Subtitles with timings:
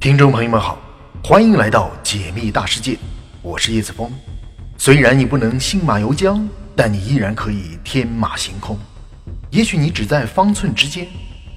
[0.00, 0.78] 听众朋友们好，
[1.22, 2.96] 欢迎来到解密大世界，
[3.42, 4.10] 我是叶子峰。
[4.78, 8.78] 虽然你不能信马由缰，但你依然可以天马行空。
[9.50, 11.06] 也许你只在方寸之间，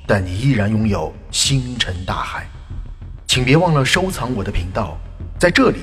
[0.06, 2.46] 但你依然拥有星辰大海。
[3.26, 4.98] 请别忘了收藏我的频道，
[5.40, 5.80] 在这里，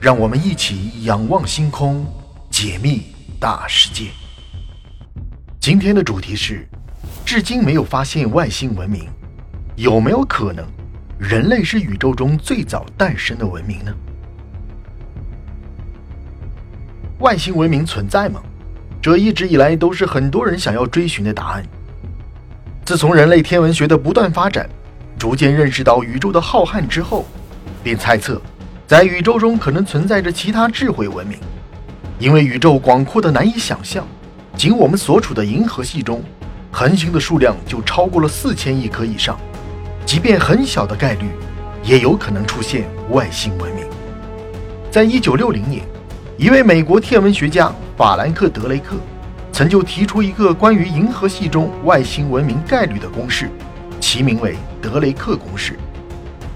[0.00, 2.06] 让我们一起仰望星空，
[2.48, 3.06] 解密
[3.40, 4.10] 大世界。
[5.58, 6.64] 今天的主题是：
[7.26, 9.08] 至今没有发现外星文明，
[9.74, 10.64] 有没有可能？
[11.18, 13.94] 人类是宇宙中最早诞生的文明呢？
[17.20, 18.42] 外星文明存在吗？
[19.00, 21.64] 这一直以来都是很多人想要追寻的答案。
[22.84, 24.68] 自从人类天文学的不断发展，
[25.18, 27.24] 逐渐认识到宇宙的浩瀚之后，
[27.82, 28.42] 便猜测，
[28.86, 31.38] 在宇宙中可能存在着其他智慧文明。
[32.18, 34.06] 因为宇宙广阔的难以想象，
[34.56, 36.22] 仅我们所处的银河系中，
[36.72, 39.38] 恒星的数量就超过了四千亿颗以上。
[40.04, 41.26] 即便很小的概率，
[41.82, 43.84] 也有可能出现外星文明。
[44.90, 45.82] 在一九六零年，
[46.36, 48.96] 一位美国天文学家法兰克·德雷克
[49.50, 53.48] 曾就提出一个关于银河系中外星文明概率的公式，
[53.98, 55.78] 其名为德雷克公式。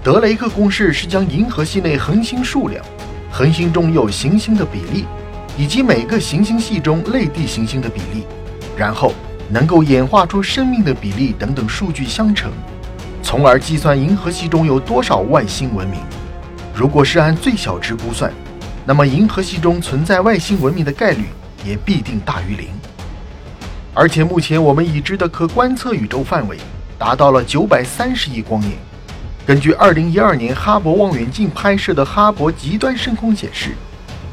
[0.03, 2.83] 德雷克公式是将银河系内恒星数量、
[3.31, 5.05] 恒星中有行星的比例，
[5.57, 8.23] 以及每个行星系中类地行星的比例，
[8.77, 9.13] 然后
[9.49, 12.49] 能够演化出生命的比例等等数据相乘。
[13.29, 15.99] 从而计算银河系中有多少外星文明。
[16.73, 18.33] 如果是按最小值估算，
[18.87, 21.25] 那么银河系中存在外星文明的概率
[21.63, 22.69] 也必定大于零。
[23.93, 26.57] 而且目前我们已知的可观测宇宙范围
[26.97, 28.71] 达到了九百三十亿光年。
[29.45, 33.75] 根据二零一二年哈勃望远镜拍摄的哈勃极端深空显示，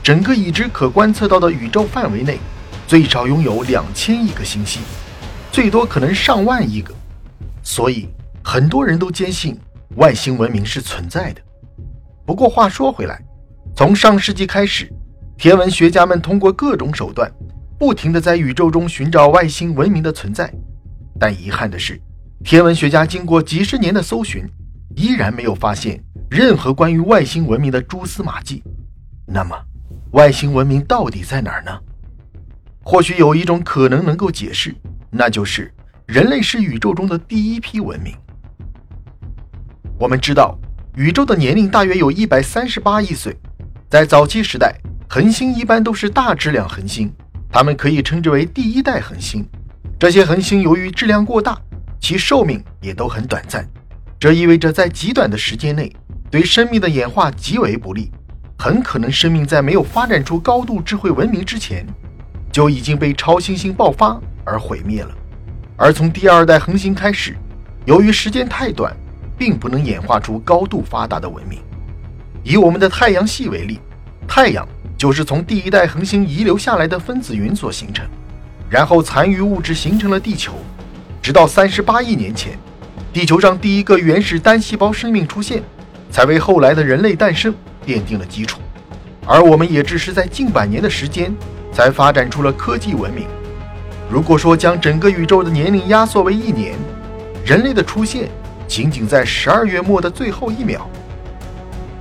[0.03, 2.39] 整个已知可观测到的宇宙范围内，
[2.87, 4.81] 最少拥有两千亿个星系，
[5.53, 6.95] 最多可能上万亿个。
[7.63, 8.09] 所以。
[8.49, 9.59] 很多人都坚信
[9.97, 11.43] 外星文明是存在的。
[12.25, 13.21] 不过话说回来，
[13.75, 14.89] 从上世纪开始，
[15.37, 17.29] 天文学家们通过各种手段，
[17.77, 20.49] 不停地在宇宙中寻找外星文明的存在。
[21.19, 22.01] 但遗憾的是，
[22.45, 24.49] 天文学家经过几十年的搜寻，
[24.95, 26.01] 依然没有发现
[26.31, 28.63] 任何关于外星文明的蛛丝马迹。
[29.27, 29.61] 那么，
[30.13, 31.77] 外星文明到底在哪儿呢？
[32.85, 34.73] 或许有一种可能能够解释，
[35.11, 35.75] 那就是
[36.07, 38.17] 人类是宇宙中的第一批文明。
[39.99, 40.59] 我们知道，
[40.95, 43.35] 宇宙的年龄大约有一百三十八亿岁。
[43.89, 44.75] 在早期时代，
[45.09, 47.11] 恒星一般都是大质量恒星，
[47.51, 49.47] 它们可以称之为第一代恒星。
[49.99, 51.59] 这些恒星由于质量过大，
[51.99, 53.67] 其寿命也都很短暂。
[54.21, 55.91] 这意味着在极短的时间内，
[56.31, 58.13] 对生命的演化极为不利，
[58.59, 61.87] 很可能生命在没有发展出高度智慧文明之前，
[62.53, 65.17] 就已经被超新星爆发而毁灭了。
[65.75, 67.35] 而从第二代恒星开始，
[67.87, 68.95] 由于时间太短，
[69.39, 71.61] 并不能演化出高度发达的文明。
[72.43, 73.81] 以我们的太阳系为例，
[74.29, 74.67] 太阳
[74.97, 78.07] 就是从第一代恒星遗留下来的分子云所形成，
[78.71, 80.53] 然后残余物质形成了地球。
[81.21, 82.57] 直到三十八亿年前，
[83.13, 85.63] 地球上第一个原始单细胞生命出现，
[86.11, 87.53] 才为后来的人类诞生
[87.85, 88.61] 奠定了基础。
[89.27, 91.35] 而我们也只是在近百年的时间，
[91.73, 93.27] 才发展出了科技文明。
[94.09, 96.77] 如果说将整个宇宙的年龄压缩为一年，
[97.45, 98.29] 人类的出现。
[98.67, 100.89] 仅仅在十二月末的最后一秒，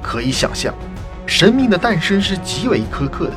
[0.02, 0.74] 可以想象，
[1.26, 3.34] 生命的诞生是极为苛刻的，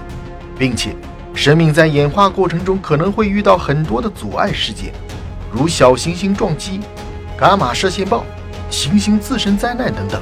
[0.59, 0.94] 并且
[1.34, 4.93] 生命在演化过程中可能会遇到很多的阻碍事件，
[5.53, 6.81] 如小行星撞击、
[7.39, 8.25] 伽马射线暴、
[8.71, 10.21] 行星自身灾难等等，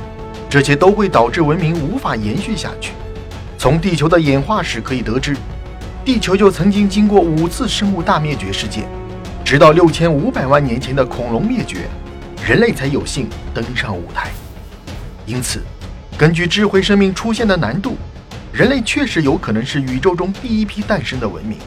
[0.51, 2.93] 这些都会导致文明无法延续下去。
[3.57, 5.37] 从地球的演化史可以得知，
[6.05, 8.85] 地球就曾经经过五次生物大灭绝事件，
[9.45, 11.89] 直到六千五百万年前的恐龙灭绝。
[12.45, 14.31] 人类才有幸登上舞台，
[15.27, 15.63] 因此，
[16.17, 17.97] 根据智慧生命出现的难度，
[18.53, 21.59] 人类确实有可能是宇宙中第一批诞生的文明。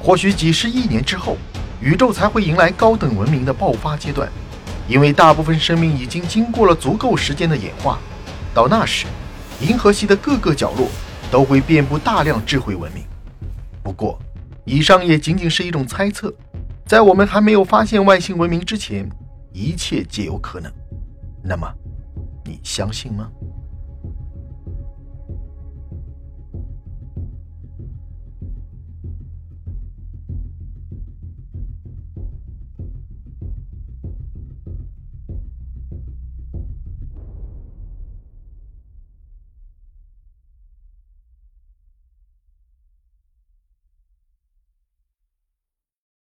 [0.00, 1.36] 或许几十亿年之后，
[1.80, 4.28] 宇宙才会迎来高等文明的爆发阶段，
[4.86, 7.98] 因为大部分生命已经经过了足够时间的演化。
[8.54, 9.06] 到那时，
[9.60, 10.88] 银河系的各个角落
[11.32, 13.02] 都会遍布大量智慧文明。
[13.82, 14.16] 不过，
[14.64, 16.32] 以上也仅仅是一种猜测，
[16.86, 19.08] 在我们还没有发现外星文明之前。
[19.58, 20.72] 一切皆有可能，
[21.42, 21.68] 那么，
[22.44, 23.28] 你相信吗？